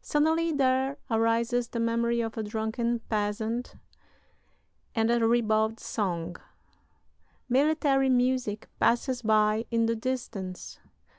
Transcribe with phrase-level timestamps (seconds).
[0.00, 3.74] Suddenly there arises the memory of a drunken peasant
[4.94, 6.36] and a ribald song....
[7.50, 10.78] Military music passes by in the distance.